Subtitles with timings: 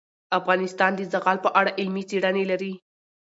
[0.39, 2.73] افغانستان د زغال په اړه علمي څېړنې لري.